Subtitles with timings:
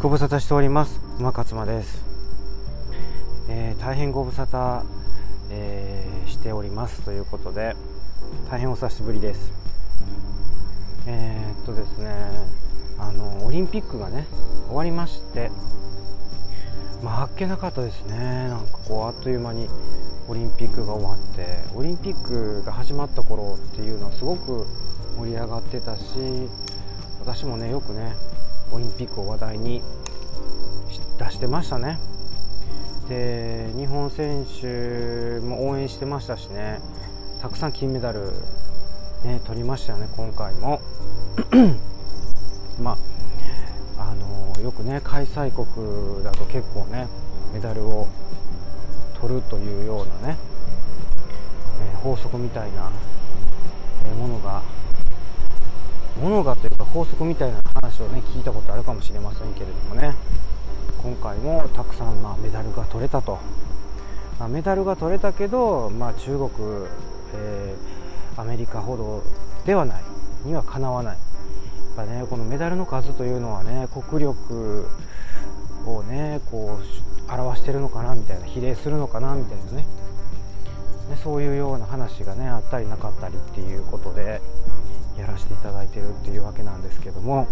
[0.00, 0.98] ご無沙汰しております。
[1.18, 2.02] 馬勝間です、
[3.50, 4.82] えー、大変ご無沙汰、
[5.50, 7.76] えー、しておりますということで
[8.50, 9.52] 大変お久しぶりです。
[11.06, 12.14] えー、っとですね
[12.98, 14.24] あのオリンピックがね
[14.68, 15.50] 終わりまして
[17.02, 18.16] まああっけなかったですね。
[18.48, 19.68] なんかこうあっという間に
[20.28, 24.66] オリンピックが終わってオリンピックが始まった頃っていうのはすごく
[25.18, 26.48] 盛り上がってたし
[27.20, 28.14] 私もねよくね
[28.72, 29.82] オリンピックを話題に
[31.18, 31.98] 出してましたね。
[33.08, 36.80] で日本選手も応援してましたしね。
[37.40, 38.32] たくさん金メダル、
[39.24, 40.80] ね、取りましたよね今回も。
[42.80, 42.96] ま
[43.98, 47.08] あのよくね開催国だと結構ね
[47.52, 48.08] メダルを
[49.20, 50.36] 取るというようなね、
[51.92, 52.90] えー、法則みたいな
[54.16, 54.62] ものが
[56.20, 60.14] ものがというか法則みたいな話をね聞いたことあるかもしれませんけれどもね。
[61.02, 63.38] 今回もたくさん、まあ、メダルが取れたと、
[64.38, 66.50] まあ、メダルが取れたけど、まあ、中国、
[67.34, 69.22] えー、アメリカほど
[69.64, 70.02] ではない
[70.44, 71.16] にはかなわない。
[71.96, 74.88] やっぱねこのメダルの数というのはね国力
[75.86, 79.86] をねこう表してるのかなみたいな比例するのかなみたいなね。
[81.08, 84.42] ねそういうような話がねあったりなかったりっていうことで。
[85.20, 87.46] やらせていただいてるっていうわけなんですけども。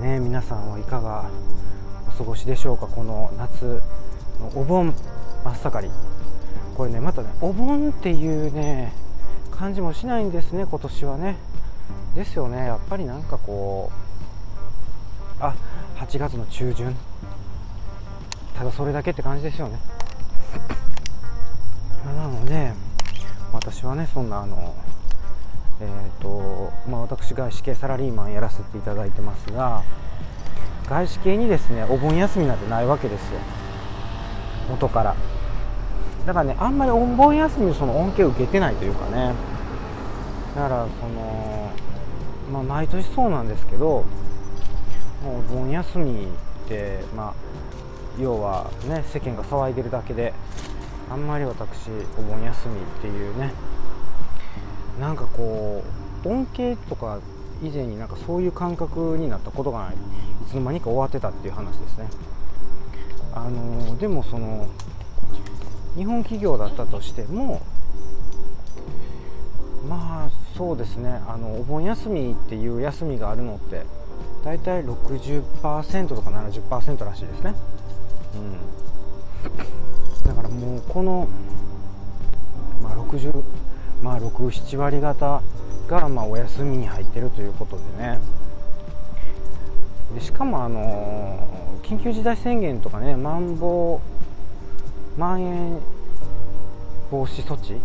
[0.00, 1.28] ね皆さんはいかが
[2.08, 2.86] お過ごしでしょうか？
[2.86, 3.82] この夏
[4.40, 4.94] のお盆
[5.44, 5.92] 真っ盛り。
[6.76, 8.92] これねまたねお盆っていうね
[9.50, 11.36] 感じもしないんですね今年はね。
[12.14, 13.90] ですよねやっぱりなんかこ
[15.38, 15.54] うあ
[15.96, 16.96] 8月の中旬。
[18.56, 19.78] ただそれだけって感じですよね。
[22.16, 22.72] なので
[23.52, 24.74] 私はねそんなあの
[25.82, 29.82] えーとまあ、私外資系サラリーマンやらせていただいてますが
[30.88, 33.40] 外資系にですねお盆休みなんてないわけですよ。
[34.68, 35.16] 元から。
[36.26, 39.34] だからねあんまりお盆休みその恩恵を受けてないというかね。
[40.54, 41.70] だからその
[42.52, 44.04] まあ毎年そうなんですけど
[45.24, 46.28] もうお盆休み
[46.64, 47.34] ってまあ
[48.20, 50.32] 要はね世間が騒いでるだけで
[51.10, 53.52] あんまり私お盆休みっていうね
[55.00, 55.82] なんかこ
[56.24, 57.20] う恩恵とか
[57.62, 59.96] 以前になんかそういう感覚になったことがないい
[60.50, 62.08] つの間にか終わってたっていう話ですね。
[63.34, 64.68] あのでもその
[65.96, 67.62] 日本企業だったとしても
[69.88, 71.20] まあそうですね。
[71.26, 73.84] あのお盆休みっていう休みがあるのって
[74.44, 77.54] 大体60%とか70%らしいですね、
[78.34, 78.38] う
[80.24, 81.28] ん、だからもうこの、
[82.82, 83.42] まあ、60
[84.02, 85.42] まあ、67割方
[85.88, 88.18] がまあお休みに入ってるということでね。
[90.14, 91.48] でしかもあの
[91.82, 94.00] 緊急事態宣言とかねまん防
[95.16, 95.78] まん延
[97.10, 97.80] 防止措置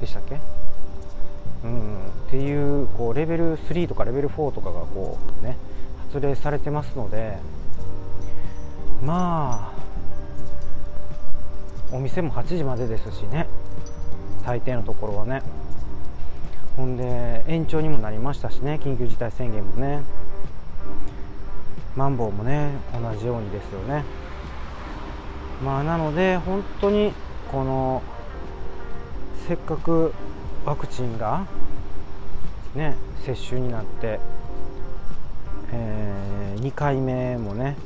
[0.00, 0.38] でしたっけ？
[1.64, 1.96] うん、
[2.28, 5.56] っていうこうレベル3とかレベル4とかがこうね
[6.08, 7.38] 発令されてますので
[9.04, 9.72] ま
[11.90, 13.46] あお店も8時までですしね。
[14.44, 15.42] 大抵のところはね。
[16.76, 18.80] ほんで延長にもなりましたしね。
[18.82, 20.02] 緊急事態宣言もね。
[21.96, 24.04] マンボウもね同じようにですよね。
[25.62, 27.12] まあなので本当に
[27.50, 28.02] この
[29.46, 30.14] せっかく
[30.64, 31.46] ワクチンが
[32.74, 34.18] ね接種になって、
[35.72, 37.76] えー、2回目もね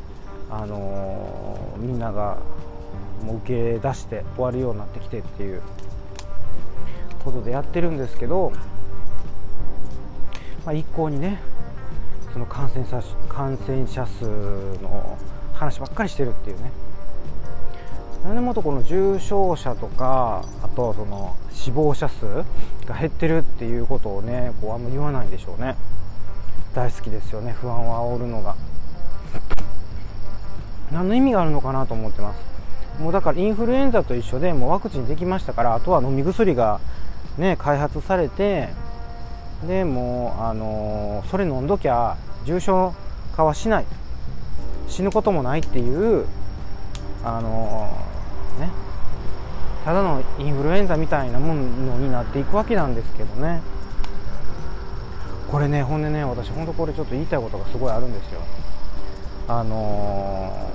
[0.51, 2.39] あのー、みんなが
[3.25, 5.63] もう受け出して終わるようになってきてっていう
[7.27, 8.53] ことでやってるんですけど、
[10.65, 11.41] まあ、一向にね
[12.33, 14.25] その感染者感染者数
[14.81, 15.19] の
[15.53, 16.71] 話ばっかりしてるっていうね。
[18.25, 22.27] 何でもとこの重症者とかあとその死亡者数
[22.87, 25.77] が減ってるっていうことをねこうあんま言わないんでしょうね。
[26.75, 27.53] 大好きですよね。
[27.53, 28.55] 不安を煽るのが。
[30.93, 32.57] 何の意味があるのかなと思ってます。
[33.01, 36.81] もうだからインフルエンザと一緒でもうワクチンできましたからあとは飲み薬が
[37.39, 38.69] ね、開発されて
[39.67, 42.95] でもう、あのー、それ飲んどきゃ重症
[43.35, 43.85] 化はしない。
[44.89, 46.27] 死ぬこともないっていう、
[47.25, 48.71] あのー、ね、
[49.85, 51.63] ただのインフルエンザみたいなもの
[51.99, 53.61] になっていくわけなんですけどね。
[55.51, 58.41] これねほんでね私本当これちょっと言いたいことがすごいあるんですよ。
[59.49, 60.71] あの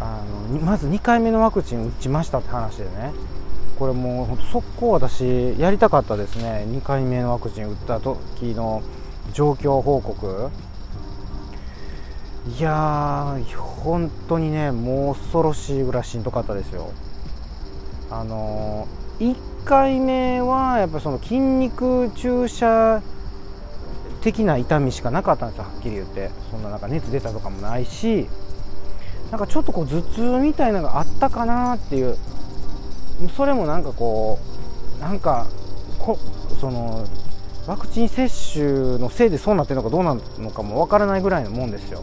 [0.00, 3.12] ー、あのまず2回目のワクチン打ちましたって話でね。
[3.80, 6.66] これもうほんと速攻私やりたかったですね。
[6.68, 8.82] 2回目のワクチン打った時の
[9.32, 10.50] 状況報告。
[12.58, 16.92] いやー本当にねもう恐ろしいぐらいしんどかったですよ。
[18.10, 23.02] あのー、1回目はやっぱりその筋肉注射
[24.20, 26.30] 的な痛みしかなかったんですよはっきり言って。
[26.50, 28.28] そんななんか熱出たとかもないし
[29.30, 32.18] なんかちょっとこう頭痛みたいなのがあったかなっていう
[33.28, 34.38] それもなんかこ
[34.98, 35.46] うなんか
[35.98, 36.18] こ
[36.60, 37.06] その
[37.66, 42.02] ワクチン接種のせいでそうなってるのかどうなのかもわからないぐらいのもんですよ。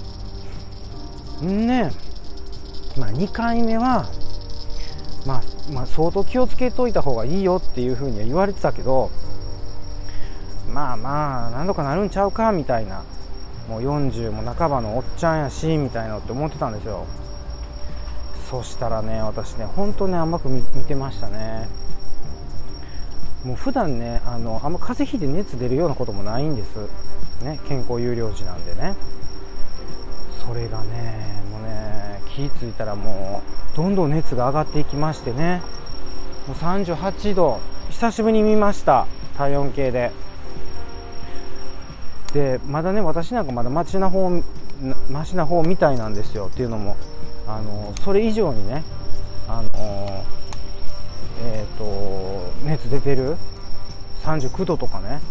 [1.41, 1.91] ね
[2.97, 4.09] まあ、2回目は、
[5.25, 5.41] まあ、
[5.71, 9.11] まあ相当気をつけといた方がいいよっていうふうには言われてたけど
[10.73, 13.03] まあまあ何度かなるんちゃうかみたいな。
[13.67, 17.05] もう40も半ばのおっちゃんやしみたいなって思ってたんですよ。
[18.49, 21.67] そしたらね私ね本当ね甘く見てましたね。
[23.43, 26.77] もう普段ねあのあんま風邪ひいて熱出るようなこともないんです。
[27.43, 28.95] ね健康有料児なんでね。
[30.45, 33.41] それがねもうね気付いたらも
[33.73, 35.61] うどんどん熱が上がっていきましてね。
[36.47, 37.59] もう38度
[37.89, 39.07] 久しぶりに見ました。
[39.37, 40.11] 体温計で。
[42.33, 44.29] でまだね私なんかまだマシな方
[45.09, 46.47] マシな方みたいなんですよ。
[46.47, 46.95] っていうのも
[47.47, 48.83] あのそれ以上にね
[49.47, 49.69] あの
[51.43, 53.37] えっ、ー、と熱出てる
[54.23, 55.21] 39度とかね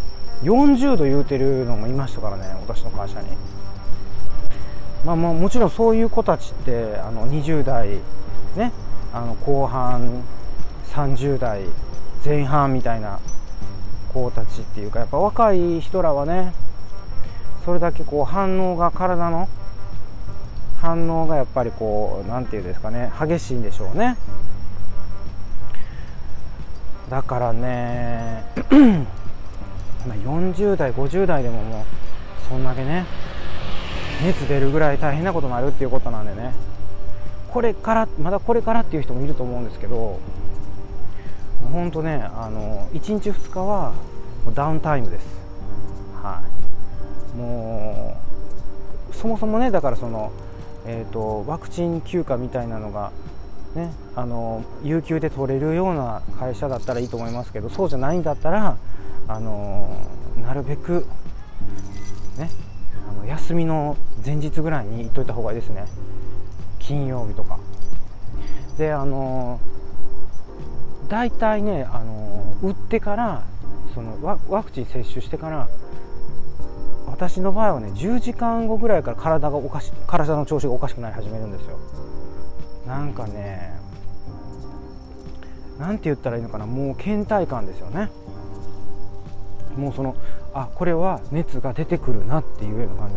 [0.43, 3.27] 40度言うてるのもいましたからね私の会社に。
[5.05, 7.99] まあまあもちろんそういう子たちってあの20代
[8.55, 8.71] ね
[9.13, 10.23] あの後半
[10.89, 11.61] 30代
[12.25, 13.19] 前半みたいな
[14.13, 16.53] 子たちっていうかやっぱ若い人らはね
[17.63, 19.47] それだけこう反応が体の
[20.79, 24.17] 反応がやっぱりこう何て言うんですかね激しいんでしょうね。
[27.09, 28.43] だからね
[30.07, 31.85] 40代50代でももう
[32.49, 33.05] そんだけね
[34.23, 36.53] 熱出るぐらい大変なことになるっていうことなんでね。
[37.49, 40.19] これからまだこれからっていう人もいると思うんですけど
[41.71, 43.93] 本当ねあの1日2日は
[44.53, 45.25] ダウンタイムです。
[46.21, 46.41] は
[47.35, 47.37] い。
[47.37, 48.21] も
[49.11, 50.31] うそもそもねだからその、
[50.87, 53.11] えーと、ワクチン休暇みたいなのが
[53.75, 58.75] ね、あの有給で取れるような会社だったらいいと思いますけどそうじゃないんだったら
[59.27, 60.01] あの
[60.41, 61.05] なるべく、
[62.37, 62.49] ね、
[63.07, 63.95] あの休みの
[64.25, 65.85] 前日ぐらいに行っといた方がいいですね。
[66.79, 67.59] 金曜日とか。
[68.77, 69.59] であの
[71.09, 73.43] 大体ねあの打ってから
[73.93, 75.67] そのワクチン接種してから
[77.17, 81.79] 私の場合はね10時間後ぐらいから体がおかし体の調子がおかしくなり始めるんですよ。
[82.85, 83.75] なんかね
[85.79, 88.11] なんて言ったらいいのかなもう倦怠感ですよね。
[89.75, 90.15] もうその
[90.53, 93.15] あこれは熱が出てくるなっていうような感じ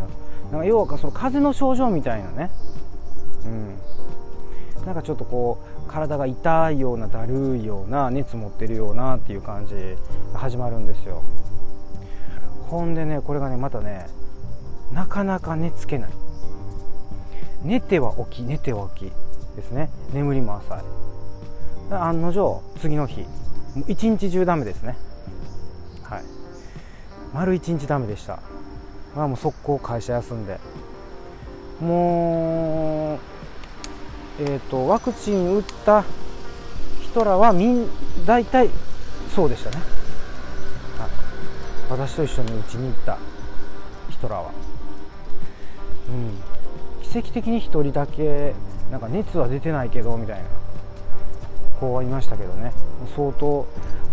[0.50, 2.50] なんか要はその風邪の症状みたいなね。
[3.44, 4.86] うん。
[4.86, 9.74] なんかちょっとこう体が痛いようなだるいような熱持ってるようなっていう感じ
[10.32, 11.22] が始まるんですよ。
[12.70, 14.06] ほんでねこれがねまたね
[14.92, 16.10] なかなか寝つけない。
[17.62, 19.12] 寝ては起き寝ては起き
[19.56, 19.90] ですね。
[20.12, 20.82] 眠りも浅い。
[21.94, 23.26] 案の定次の日も
[23.78, 24.96] う一日中ダメですね。
[26.04, 26.22] はい。
[27.34, 28.38] 丸一日ダメでした。
[29.16, 30.58] まあもう速攻会社休んで。
[31.80, 36.04] もうえっ、ー、とワクチン打った
[37.02, 37.88] 人らはみん
[38.26, 38.70] 大体
[39.34, 39.99] そうでしたね。
[41.90, 43.18] 私と一緒にうちに行った。
[44.08, 44.50] 人らは、
[46.08, 48.54] うん、奇跡的に1人だけ
[48.90, 50.44] なんか熱は出てないけどみたいな。
[51.80, 52.72] 子はいましたけどね。
[53.16, 53.66] 相当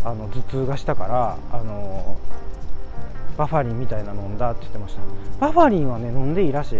[0.03, 2.17] あの頭痛がしたからあの
[3.37, 5.01] バファリンみたいな飲んだって言ってました。
[5.39, 6.79] バファリンはね飲んでいいらしい。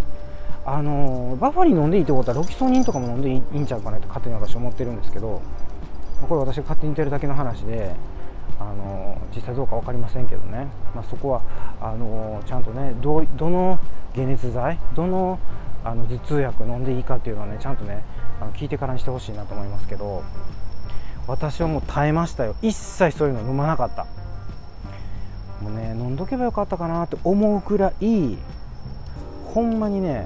[0.66, 5.42] あのバファリン飲んでいいってことはロキソニンとかも飲んでいいんちゃうかなって勝手に私思ってるんですけど
[6.28, 7.96] これ私が勝手に言ってるだけの話で
[8.60, 11.42] あの実際どうか分かりませんけどね、まあ、そこは
[11.80, 13.80] あのちゃんとねどどの
[14.16, 15.40] 解熱剤どの
[15.84, 18.04] あの頭痛薬飲んでいいかっていうのはねちゃんとね
[18.42, 20.24] あの聞いてからにしてほしいなと思いますけど
[21.28, 22.56] 私はもう耐えましたよ。
[22.62, 24.06] 一切そういうの飲まなかった。
[25.62, 28.38] もうね飲んどけばよかったかなって思うくらい
[29.54, 30.26] ほんまにね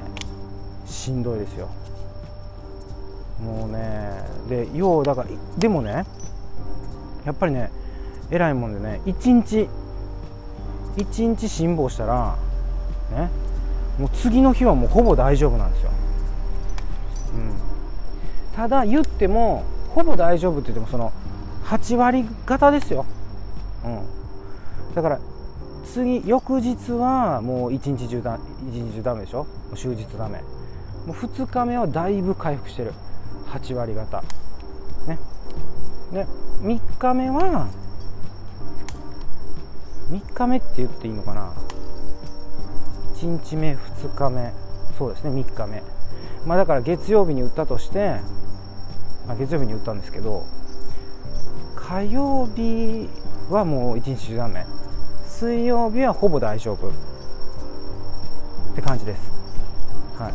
[0.86, 1.70] しんどいですよ。
[3.42, 6.06] もうねでようだからでもね
[7.26, 7.72] やっぱりね
[8.32, 9.70] えらいもんでね1日
[10.98, 12.36] 1日辛抱したら
[13.12, 13.30] ね
[14.00, 15.92] もう次の日はもうほぼ大丈夫なんですよ、
[17.36, 21.12] うん、ただ言ってもほぼ大丈夫って言ってもその
[21.66, 23.06] 8割方ですよ、
[23.86, 25.20] うん、だから
[25.86, 28.40] 次翌日はもう一日中だ
[28.72, 29.46] 一日中ダメでしょ？
[29.76, 30.40] 終日ダメ。
[31.06, 32.94] もう2日目はだいぶ回復してる。
[33.48, 34.24] 8割方。
[35.08, 35.20] ね。
[36.14, 36.26] で
[36.62, 37.68] 3日目は
[40.12, 41.54] 3日目って言っていいのかな
[43.16, 44.52] ？1日目2日目。
[44.98, 45.82] そうですね3日目。
[46.46, 48.20] まあだから月曜日に打ったとして、
[49.28, 50.46] まあ、月曜日に打ったんですけど
[51.76, 53.08] 火曜日
[53.50, 54.66] はもう1日中ダメ
[55.26, 56.90] 水曜日はほぼ大丈夫。
[56.90, 56.94] っ
[58.76, 59.32] て感じです。
[60.18, 60.34] はい。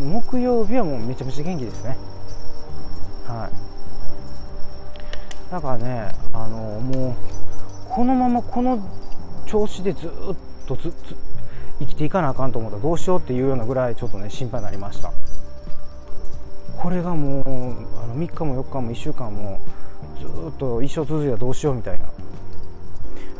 [0.00, 1.96] 木曜日はもうめちゃめちゃ元気ですね。
[3.26, 3.52] はい。
[5.50, 7.14] だからねあのもう
[7.98, 8.78] このままこの
[9.44, 10.10] 調子でずっ
[10.68, 10.94] とずず
[11.80, 15.10] 生きていかなあかんと思ったらどうしようっていうようなぐらいちょっとね心配になりました。
[16.80, 17.42] これがもう
[18.00, 19.58] あの3日も4日も1週間も
[20.20, 22.04] ずっと一生続いたらどうしようみたいな。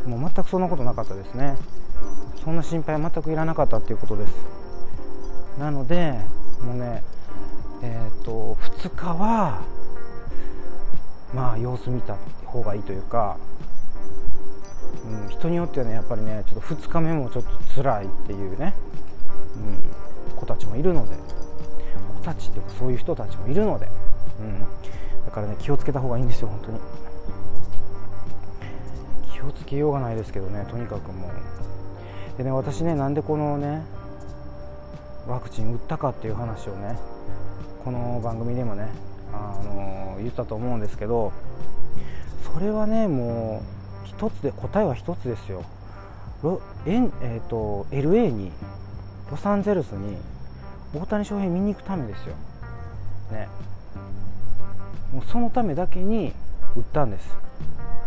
[0.09, 1.57] もう全くそんなことなかったですね。
[2.43, 4.35] そんな心配全くいらなかったっていうことです。
[5.61, 6.19] なので
[6.65, 7.05] もうね
[7.85, 9.63] えっ、ー、と2日は
[11.33, 13.37] まあ様子見た方がいいというか、
[15.07, 18.75] うん、人によってはねやっぱりねちょっと2日目もちょっと辛いっていうね、
[19.57, 21.17] うん、子たちもいるので。
[22.19, 23.89] 子たちっていうかそういう人たちもいるので、
[24.41, 24.61] うん、
[25.25, 26.81] だからね気をつけた方がいいんですよ本当に。
[29.33, 32.39] 気をつけようがないですけどねとにかくもう。
[32.39, 33.83] でね私ねなんでこのね
[35.27, 36.99] ワクチン打ったかっていう話をね
[37.85, 38.89] この番組でもね
[39.33, 41.33] あの言ったと思うんですけど
[42.53, 43.78] それはねもう
[44.19, 45.63] 一つで答えは一つですよ。
[46.43, 48.51] ロえん、えーと、LA に
[49.31, 50.17] ロサンゼルスに
[50.93, 52.35] 大谷翔平見に行くためですよ、
[53.31, 53.49] ね、
[55.13, 56.33] もうそのためだけに
[56.75, 57.29] 売ったんです。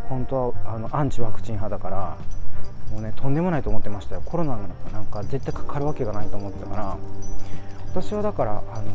[0.09, 2.17] 本当はあのアンチワクチン派だから
[2.91, 4.21] もうねとんでもないと思ってましたよ。
[4.25, 4.57] コロナ
[4.91, 6.97] なんか絶対かかるわけがないと思ってたから。
[7.87, 8.85] 私はだからあの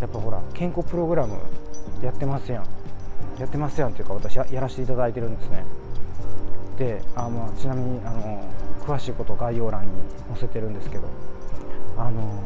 [0.00, 1.38] やっぱほら健康プログラム
[2.02, 2.64] やってますやん。
[3.38, 5.64] やってますやんっていうか私やらせていただいてるんですね。
[6.80, 8.42] であ、まあ、ちなみにあの
[8.86, 9.90] 詳しいこと概要欄に
[10.30, 11.04] 載せてるんですけど
[11.98, 12.42] あの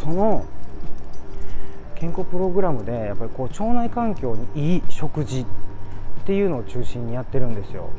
[0.00, 0.46] その
[1.96, 5.44] 健康プログラムでやっぱりこう腸内環境にいい食事っ
[6.24, 7.90] ていうのを中心にやってるんですよ。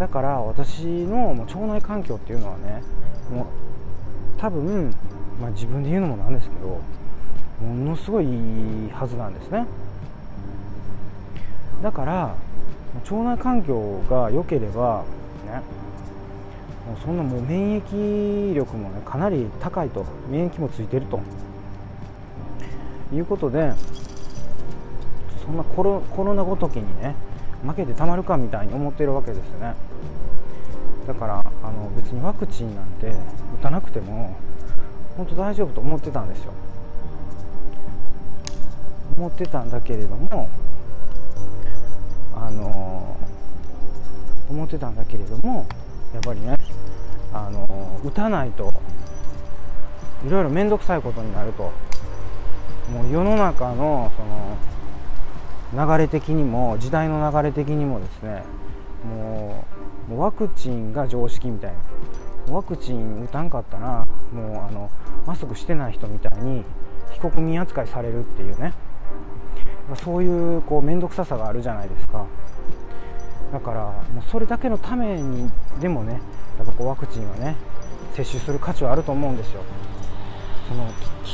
[0.00, 2.82] だから私の腸内環境っていうのはね
[3.30, 3.46] もう
[4.38, 4.92] 多分
[5.40, 6.80] まあ、自分で言うのもなんですけど
[7.64, 9.66] ものすごいいいはずなんですね。
[11.82, 12.34] だから
[12.94, 15.04] 腸内環境が良ければ
[15.46, 15.62] ね
[16.86, 20.04] もうそんなもう免疫力もねかなり高いと。
[20.28, 21.20] 免疫もついてると。
[23.12, 23.72] いうことで
[25.44, 27.16] そんなコロコロナごときにね
[27.66, 29.74] 負けてたまるかみたいに思ってるわけですね。
[31.06, 33.08] だからあの別にワクチンなんて
[33.60, 34.36] 打たなくても
[35.16, 36.52] 本当大丈夫と思ってたんですよ。
[39.16, 40.48] 思ってたんだけれども
[42.40, 43.16] あの
[44.48, 45.66] 思ってたんだけれども
[46.14, 46.56] やっぱりね
[47.32, 48.72] あの打たないと
[50.26, 51.72] いろいろ面倒くさいことになると
[52.92, 58.42] もう世の中のその流れ的にも時代の流れ的にもですね
[59.04, 59.64] も
[60.10, 64.90] うワクチンが常識みたいなワクチン打たんかったらもうあの
[65.26, 66.64] マスクしてない人みたいに
[67.12, 68.72] 被告人扱いされるっていうね
[69.96, 72.26] そういうこう面倒くささがあるじゃないですか。
[73.52, 76.20] だからもうそれだけのためにでもね
[76.58, 77.56] やっぱこうワクチンはね
[78.14, 79.62] 接種する価値はあると思うんですよ。
[80.68, 80.84] その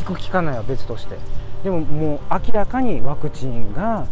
[0.06, 1.18] 効く効かないは別として。
[1.62, 4.06] でももう明らかにワクチンが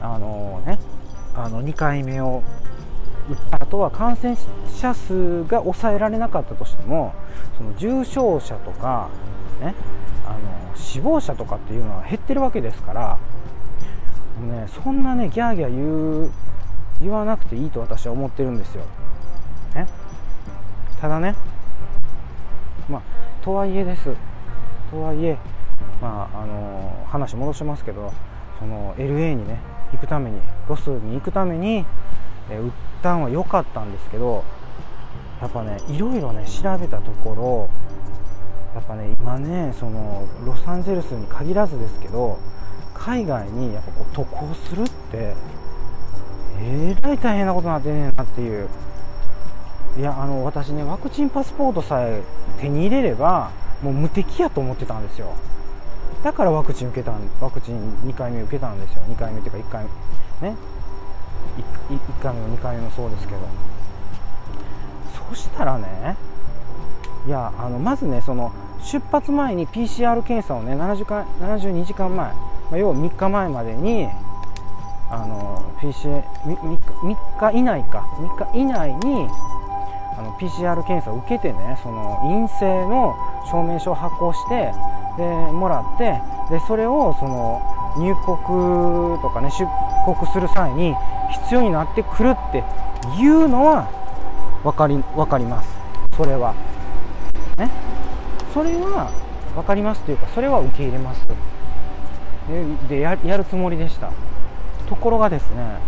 [0.00, 0.78] あのね
[1.34, 2.42] あの2回目を
[3.28, 4.36] 打った後は感染
[4.68, 7.14] 者数が抑えられなかったとしても
[7.56, 9.08] その重症者とか、
[9.60, 9.74] ね、
[10.26, 13.18] あの死亡者とかっていうのは減ってるわけですから
[14.40, 16.30] ね、そんなねギャーギャー言う
[17.00, 18.84] 言わなくていいと私は思ってるんですよ。
[19.74, 19.86] ね、
[21.00, 21.34] ただね
[22.88, 23.02] まあ
[23.44, 24.14] とはいえです
[24.90, 25.38] とはいえ
[26.00, 28.12] まああの話戻しますけど
[28.58, 29.58] その LA にね
[29.92, 31.84] 行くためにロスに行くために
[32.50, 32.70] えー、売っ
[33.02, 34.44] たんは良かったんですけど
[35.40, 37.70] やっぱねいろいろね調べたところ
[38.74, 42.38] やっぱね今ねそのロサンゼルスに限らずですけど
[43.00, 45.34] 海外にやっぱこう渡航するって
[46.60, 48.68] えらい大変なことになってねえなっていう。
[49.98, 52.22] いやあの私ねワクチンパスポートさえ
[52.60, 53.50] 手に入れれば
[53.82, 55.32] もう無敵やと思ってたんですよ。
[56.22, 59.02] だからワクチン受けたワクチン2回目受けたんですよ。
[59.08, 59.86] 2回目っていうか1回
[60.42, 60.56] 目ね
[61.88, 63.40] 1, 回目も2回目もそうですけど。
[65.28, 66.16] そしたらね
[67.26, 68.52] いやあのまずねその
[68.82, 72.32] 出発前に PCR 検査をね70間72時間前、
[72.70, 74.08] まあ、要は3日前までに
[75.10, 78.06] あの PCR 3, 3日以内か。
[78.18, 79.28] 3日以内に
[80.16, 83.16] あの PCR 検査を受けてねその陰性の
[83.50, 84.72] 証明書を発行して
[85.16, 87.62] でもらってでそれをその
[87.96, 89.66] 入国とかね出
[90.04, 90.94] 国する際に
[91.42, 92.62] 必要になってくるって
[93.18, 93.88] いうのは
[94.62, 95.68] 分かり分かります。
[96.16, 96.54] それは。
[97.56, 97.70] ね。
[98.52, 99.10] それは
[99.54, 101.26] 分かりますというかそれは受け入れます
[102.88, 104.10] でやるつもりでした。
[104.88, 105.78] ところがですね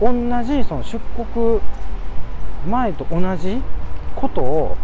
[0.00, 1.60] 同じその出国
[2.68, 3.62] 前と同じ
[4.16, 4.76] ことを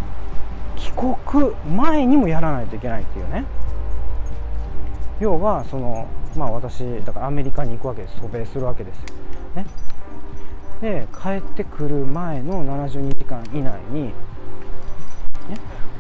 [0.77, 3.45] 帰国前にもやらないといけないっていうね。
[5.21, 9.05] 要はそのまあ私だからアメリカに行くわけです渡米するわけですよ。
[9.57, 9.67] ね。
[10.81, 14.13] で帰ってくる前の72時間以内に、ね、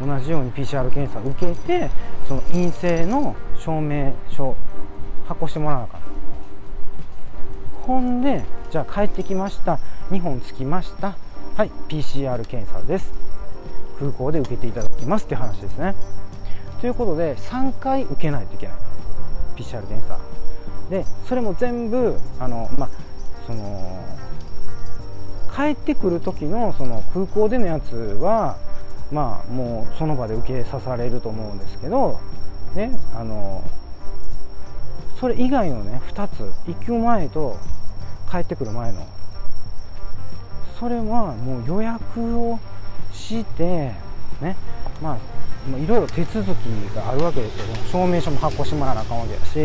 [0.00, 1.91] 同じように PCR 検査を受けて
[2.27, 4.57] その陰性の証明書
[5.29, 6.11] 発行してもらわなかった
[7.87, 9.79] ほんでじゃあ帰ってきました。
[10.11, 11.17] 2本着きました。
[11.57, 13.12] はい PCR 検査です。
[13.99, 15.26] 空港で受けていただきます。
[15.26, 15.95] って話ですね。
[16.81, 18.76] ということで3回受けないといけない。
[19.57, 20.19] PCR 検査。
[20.88, 22.90] でそれも全部あのまあ
[23.47, 24.05] その
[25.55, 28.57] 帰ってくる時のその空港でのやつは
[29.11, 32.21] まあもうその場で受けさされると思うんですけど
[32.75, 33.62] ねあの
[35.19, 37.59] それ以外のね2つ行く前と
[38.31, 39.07] 帰ってくる前の。
[40.79, 42.59] それはもう予約を
[43.12, 43.93] して
[44.41, 44.57] ね
[45.03, 45.19] まあ
[45.77, 47.67] いろいろ手続きがあるわけですよ。
[47.93, 49.59] 証明書も発行してもらわなあかんわけだし。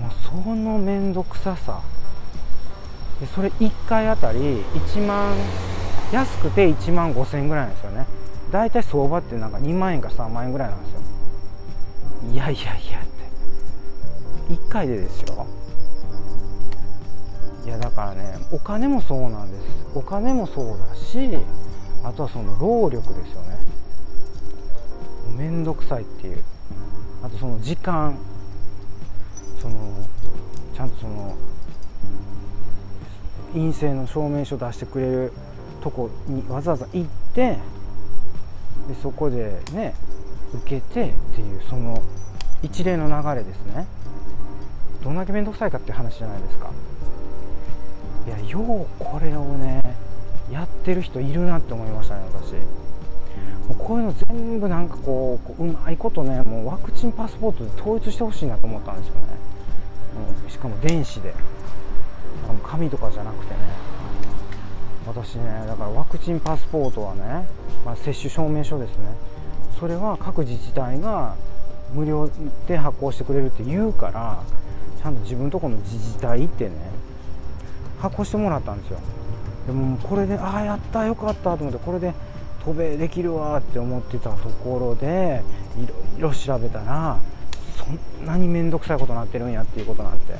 [0.00, 1.82] もうその面倒くささ。
[3.20, 5.34] でそれ1回あたり1万
[6.12, 8.06] 安くて1万5000円ぐらいなんですよね。
[8.50, 11.00] だいたい相場ってなんか2万円か3万円ぐらいなんですよ。
[12.32, 13.06] いやいやいやっ
[14.48, 14.54] て。
[14.54, 15.46] 1回でですよ。
[17.64, 19.62] いやだからねお金もそうなんです。
[19.94, 21.38] お金もそうだし
[22.04, 23.58] あとはその労力ですよね。
[25.36, 26.42] 面倒くさいっていう。
[27.22, 28.16] あとその時間。
[29.60, 29.74] その
[30.74, 31.34] ちゃんとその
[33.54, 35.32] 陰性の証明書出してくれる
[35.82, 37.58] とこにわざわざ行って
[38.88, 39.94] でそこでね
[40.54, 42.02] 受けてっていうその
[42.62, 43.86] 一連の流れですね。
[45.02, 46.70] どんだけ面倒くさいかっていう話じゃないですか。
[48.26, 49.96] いやようこれをね
[50.50, 52.54] やってる人いるなって思いましたね私。
[53.68, 59.20] もうこういうの全部なんかこううまいことねもうワクチンパスポートで統一してほしいなと思ったんですよね、
[60.44, 61.34] うん、しかも電子で。
[62.62, 63.60] 紙とかじゃなくてね。
[65.06, 67.46] 私ねだからワクチンパスポートはね、
[67.84, 69.06] まあ、接種証明書ですね。
[69.78, 71.36] それは各自治体が
[71.92, 72.30] 無料
[72.66, 74.42] で発行してくれるって言うから
[75.02, 76.72] ちゃんと自分とこの自治体ってね
[78.00, 78.98] 発行してもらったんですよ。
[79.66, 82.14] でもこれでああやったよかったと思ってこれで
[82.64, 85.42] 渡米できるわって思ってたところで
[85.78, 85.86] い
[86.20, 87.18] ろいろ調べたら
[87.76, 87.84] そ
[88.22, 90.34] んなに面倒くさいことになってるんやっていうことになって。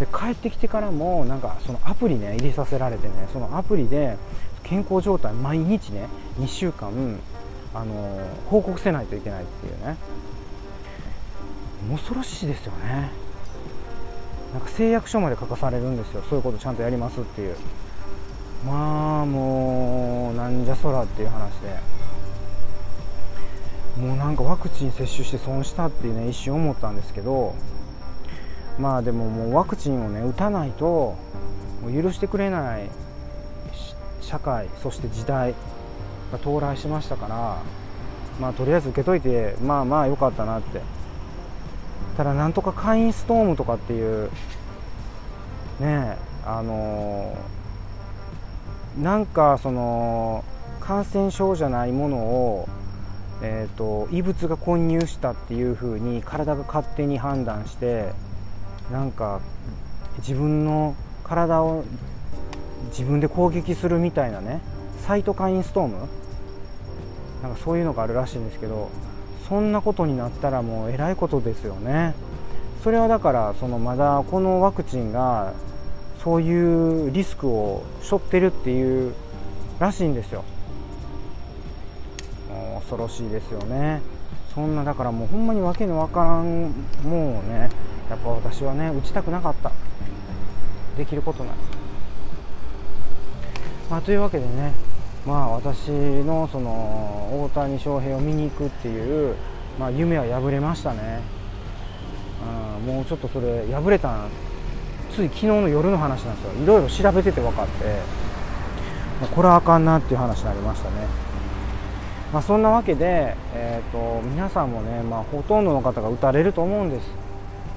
[0.00, 4.16] で帰ってきてからもなんかそのアプリね入れさせられてねそのアプリで
[4.64, 6.08] 健康状態毎日ね
[6.38, 7.20] 2週間
[7.74, 9.96] あの報告せないといけないっていうね。
[11.90, 13.10] 恐ろしいですよね。
[14.52, 16.22] なんか誓約書まで書かされるんですよ。
[16.28, 17.56] そういうことちゃんとやりますっていう。
[18.66, 21.78] まあもうなんじゃそらっていう話で。
[24.00, 27.54] もうなんかワクチン接種して損したっていうね一瞬思ったんですけど
[28.78, 31.16] まあでももうワクチンをね打たないと
[31.82, 32.88] もう許してくれない
[34.20, 35.54] 社会そして時代
[36.32, 37.62] が到来しましたから
[38.40, 40.80] まあとりあえず受けといてまあまあ良かったなって。
[42.16, 44.30] ただなんとか会員ストームとかっていう
[45.80, 50.44] ねあのー、なんかその
[50.80, 52.68] 感染症じゃないものを
[53.42, 58.12] えーと、異物が混入したっていう風に体が勝手に判断して
[58.90, 59.40] なんか
[60.18, 61.84] 自分の体を
[62.90, 64.60] 自分で攻撃するみたいなね
[65.06, 66.08] サイトカインストーム？
[67.42, 68.90] なんかそういうのがあるらしいんですけど
[69.48, 72.14] そんなことになったらもうえらいことですよね。
[72.82, 75.52] それはだからそのまだこのワクチンが
[76.22, 79.14] そういうリスクを背負ってるっていう
[79.78, 80.44] らしいんですよ。
[82.80, 84.00] 恐ろしいですよね。
[84.54, 86.72] そんなだからもうほんまに訳のわからん
[87.04, 87.70] もうね
[88.10, 89.72] やっぱ私はね打ちたくなかった。
[90.98, 91.54] できることない。
[93.88, 94.72] まあというわけでね
[95.26, 96.70] まあ私のその
[97.44, 99.36] 大谷翔平を見に行くっていう、
[99.78, 101.20] まあ、夢は破れましたね、
[102.78, 104.26] うん、もうちょっとそれ破れた
[105.14, 106.62] つい昨日の夜の話なんですよ。
[106.62, 107.84] いろいろ調べてて分かって
[109.20, 111.30] もうこれはあかんなっていう話になりましたね。
[112.32, 117.04] まあ、そんなわけで、えーと、皆さんもね、まあ、ほとんどの方が打たれると思うんです、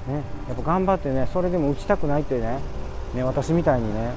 [0.08, 2.58] ね、やっぱ頑張ってねそれでも打ちたくないってね
[3.14, 4.10] ね私みたいにね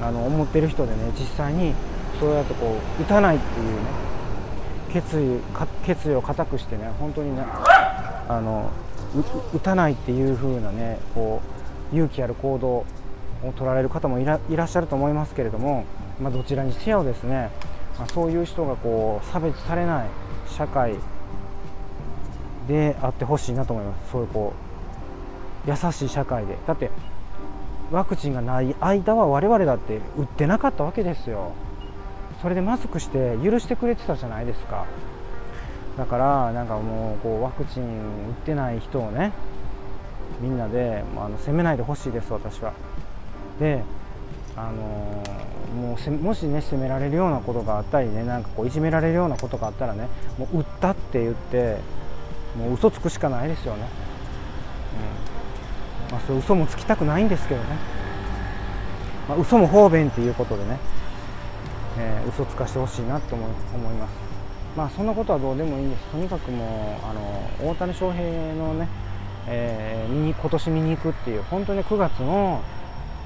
[0.00, 1.74] あの思ってる人でね実際に
[2.18, 3.80] そうやってこう打たないっていうね
[4.92, 7.44] 決意決意を固くしてね本当にね
[8.28, 8.70] あの
[9.54, 11.42] 打たないっていう風なねこ
[11.92, 12.84] う勇気ある行動を
[13.56, 15.84] 取られる方もいらっしゃると思いますけれども、
[16.20, 17.50] まあ、どちらにせよですね
[17.98, 20.08] まあ、そういう人がこう差別されない
[20.48, 20.94] 社会
[22.66, 24.10] であってほしいなと思います。
[24.12, 24.71] そういうこう
[25.66, 26.56] 優しい社会で。
[26.66, 26.90] だって
[27.90, 31.52] ワクチンがない間は我々だって打ってなかったわけですよ。
[32.40, 34.86] それでマスクして許してくれてたじゃないですか。
[35.96, 37.86] だからなんかもうこうワクチン打
[38.30, 39.32] ってない人をね
[40.40, 42.72] みんなであの責めないでほしいです私は。
[43.60, 43.82] で
[44.56, 51.76] あのー、もうもしね責められるようなことがあったりねなんかこういじめられるようなことがあったらねもう売ったって言って
[52.58, 55.41] もう嘘つくしかないですよね、うん。
[56.12, 57.66] まあ、そう嘘もつきたくないんですけどね、
[59.28, 60.78] まあ、嘘も方便っていうことでね、
[61.98, 64.12] えー、嘘つかしてほしいなと思います。
[64.76, 66.04] まあそんなことはどうでもいいんです。
[66.06, 68.88] とにかくもうあの大谷翔平のね、
[69.48, 72.62] えー、見に今年見に行くっていう本当に9月のも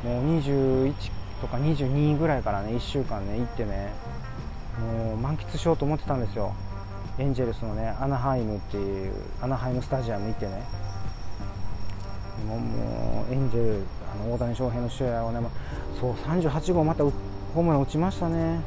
[0.05, 0.09] う
[0.41, 0.93] 21
[1.41, 3.93] とか22ぐらいからね1週間ね行ってね
[4.81, 6.55] もう満喫しようと思ってたんですよ。
[7.19, 10.63] エンジェルスのねアナハイムっていうアナハイムスタジアム行ってね。
[12.45, 15.51] もうもうエンジェルあの大谷翔平の試合をね、ま
[15.99, 18.61] そう38号またホームラン打ちましたね、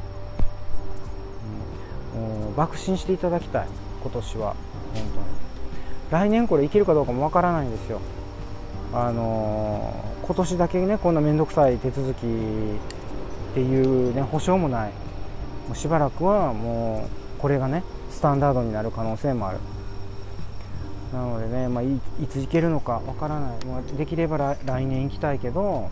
[2.14, 3.66] うん、もう爆心していただきたい
[4.02, 4.56] 今年は。
[4.94, 5.26] 本当に。
[6.10, 8.00] 来年これいけるかどうかもわからないんですよ。
[8.92, 14.90] あのー、今年だけねこんな面倒くさい手続きっていうね保証もない。
[15.68, 19.58] もうしばらくはもうこれがねスタンダードになる可能性もある。
[21.12, 25.90] なのでね、まあ、いつ行けるのかわからない、まあ、できれば来年行きたいけども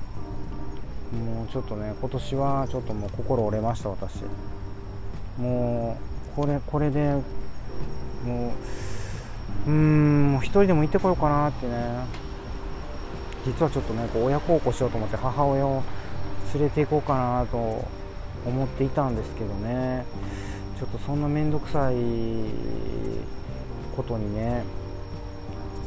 [1.49, 4.23] うちょっとね今年はちょっともう心折れました私。
[5.39, 5.97] も
[6.35, 7.15] うこれこれで
[8.25, 8.53] も
[9.67, 11.75] ううーんもう一人でも行ってこようかなってね。
[13.47, 15.83] 実はちょっとねこう親孝行しようと思って母親を
[16.55, 17.57] 連れて行こうかなと
[18.47, 20.05] 思っていたんですけどね。
[20.79, 21.95] ちょっとそんな面倒くさい
[23.97, 24.63] ことにね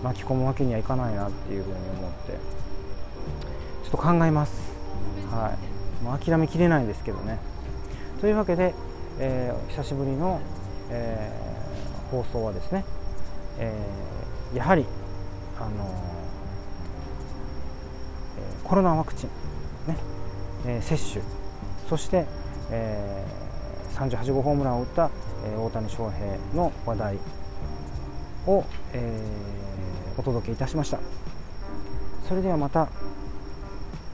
[0.04, 2.34] 巻き込むわけにはいかないなっていうふうに思って。
[3.84, 4.54] ちょっと考えます。
[5.32, 5.56] は
[6.02, 6.04] い。
[6.04, 7.40] もう諦めきれないんですけどね。
[8.20, 8.74] というわけで、
[9.20, 10.40] えー、久しぶりの、
[10.90, 12.86] えー、放送はですね、
[13.60, 14.86] えー、やはり
[15.60, 16.12] あの
[18.64, 19.30] コロナワクチン、
[19.92, 19.98] ね
[20.66, 21.24] えー、接種
[21.90, 22.26] そして、
[22.70, 25.10] えー、38号ホームランを打った、
[25.46, 27.18] えー、大谷翔平の話題
[28.48, 29.61] を、えー、
[30.22, 31.00] お届けいたしました。
[32.30, 32.90] それではまた、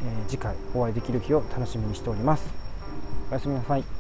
[0.01, 2.49] えー、次回お会いできる日を楽しみにしております。
[3.29, 3.96] おやすみなさい。